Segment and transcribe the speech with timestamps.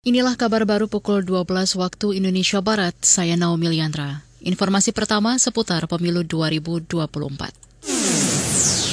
[0.00, 4.24] Inilah kabar baru pukul 12 waktu Indonesia Barat, saya Naomi Liandra.
[4.40, 6.88] Informasi pertama seputar pemilu 2024.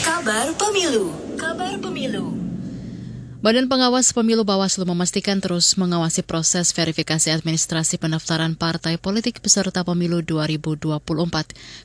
[0.03, 1.07] Kabar Pemilu,
[1.39, 2.46] Kabar Pemilu.
[3.37, 10.25] Badan Pengawas Pemilu Bawaslu memastikan terus mengawasi proses verifikasi administrasi pendaftaran partai politik peserta pemilu
[10.25, 10.97] 2024.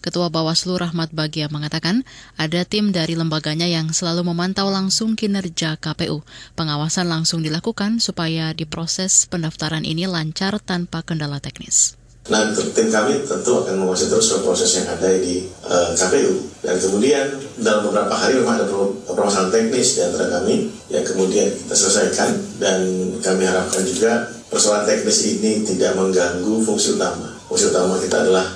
[0.00, 2.08] Ketua Bawaslu Rahmat Bagia mengatakan
[2.40, 6.25] ada tim dari lembaganya yang selalu memantau langsung kinerja KPU.
[6.57, 12.00] Pengawasan langsung dilakukan supaya diproses pendaftaran ini lancar tanpa kendala teknis.
[12.31, 16.54] Nah, tim kami tentu akan mengawasi terus proses yang ada di uh, KPU.
[16.63, 17.26] Dan kemudian
[17.58, 18.71] dalam beberapa hari memang ada
[19.11, 22.30] permasalahan teknis di antara kami yang kemudian kita selesaikan
[22.63, 22.79] dan
[23.18, 27.27] kami harapkan juga persoalan teknis ini tidak mengganggu fungsi utama.
[27.50, 28.46] Fungsi utama kita adalah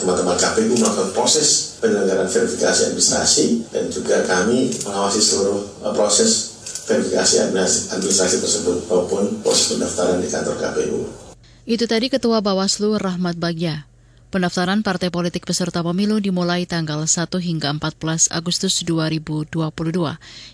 [0.00, 6.56] teman-teman uh, KPU melakukan proses penyelenggaraan verifikasi administrasi dan juga kami mengawasi seluruh uh, proses
[6.88, 7.44] verifikasi
[7.92, 11.31] administrasi tersebut maupun proses pendaftaran di kantor KPU.
[11.62, 13.86] Itu tadi Ketua Bawaslu Rahmat Bagja.
[14.34, 19.46] Pendaftaran partai politik peserta pemilu dimulai tanggal 1 hingga 14 Agustus 2022.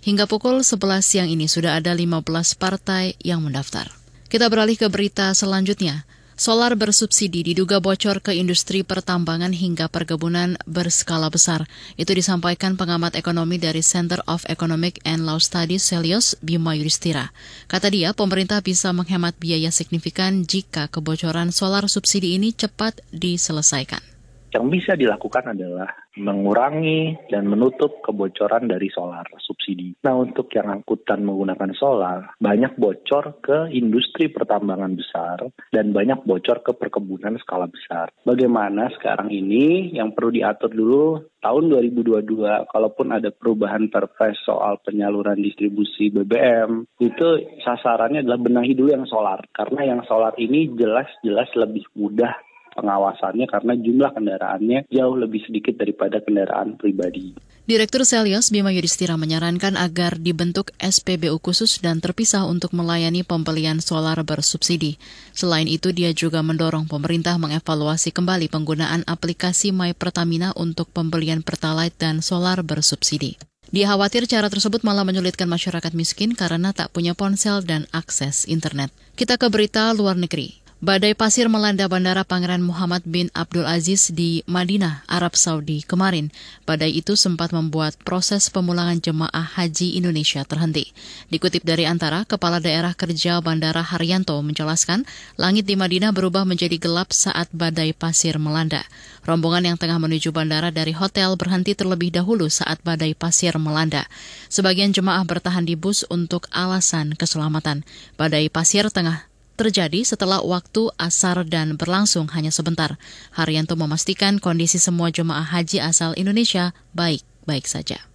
[0.05, 2.29] Hingga pukul 11 siang ini sudah ada 15
[2.61, 3.89] partai yang mendaftar.
[4.29, 6.05] Kita beralih ke berita selanjutnya.
[6.39, 11.67] Solar bersubsidi diduga bocor ke industri pertambangan hingga perkebunan berskala besar.
[11.99, 17.35] Itu disampaikan pengamat ekonomi dari Center of Economic and Law Studies Celios Bima Yudhistira.
[17.67, 24.18] Kata dia, pemerintah bisa menghemat biaya signifikan jika kebocoran solar subsidi ini cepat diselesaikan.
[24.49, 29.93] Yang bisa dilakukan adalah mengurangi dan menutup kebocoran dari solar subsidi.
[30.03, 36.65] Nah, untuk yang angkutan menggunakan solar, banyak bocor ke industri pertambangan besar dan banyak bocor
[36.65, 38.09] ke perkebunan skala besar.
[38.25, 41.05] Bagaimana sekarang ini yang perlu diatur dulu
[41.39, 47.29] tahun 2022 kalaupun ada perubahan perpres soal penyaluran distribusi BBM itu
[47.63, 52.35] sasarannya adalah benahi dulu yang solar karena yang solar ini jelas-jelas lebih mudah
[52.79, 57.35] pengawasannya karena jumlah kendaraannya jauh lebih sedikit daripada kendaraan pribadi.
[57.69, 64.17] Direktur Selios Bima Yudhistira menyarankan agar dibentuk SPBU khusus dan terpisah untuk melayani pembelian solar
[64.25, 64.97] bersubsidi.
[65.37, 72.01] Selain itu, dia juga mendorong pemerintah mengevaluasi kembali penggunaan aplikasi My Pertamina untuk pembelian Pertalite
[72.01, 73.37] dan solar bersubsidi.
[73.69, 78.89] Dia khawatir cara tersebut malah menyulitkan masyarakat miskin karena tak punya ponsel dan akses internet.
[79.13, 80.68] Kita ke berita luar negeri.
[80.79, 86.31] Badai pasir melanda Bandara Pangeran Muhammad bin Abdul Aziz di Madinah, Arab Saudi kemarin.
[86.71, 90.95] Badai itu sempat membuat proses pemulangan jemaah haji Indonesia terhenti.
[91.35, 95.03] Dikutip dari antara, Kepala Daerah Kerja Bandara Haryanto menjelaskan,
[95.35, 98.87] langit di Madinah berubah menjadi gelap saat badai pasir melanda.
[99.27, 104.07] Rombongan yang tengah menuju bandara dari hotel berhenti terlebih dahulu saat badai pasir melanda.
[104.47, 107.83] Sebagian jemaah bertahan di bus untuk alasan keselamatan.
[108.15, 109.28] Badai pasir tengah
[109.59, 112.95] terjadi setelah waktu asar dan berlangsung hanya sebentar.
[113.35, 118.07] Haryanto memastikan kondisi semua jemaah haji asal Indonesia baik-baik saja.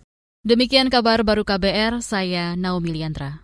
[0.47, 3.42] Demikian kabar baru KBR, saya Naomi Liandra.